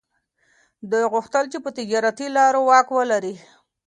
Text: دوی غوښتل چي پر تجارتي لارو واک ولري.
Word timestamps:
دوی 0.89 1.05
غوښتل 1.13 1.45
چي 1.51 1.57
پر 1.63 1.71
تجارتي 1.77 2.27
لارو 2.37 2.61
واک 2.69 2.87
ولري. 2.97 3.33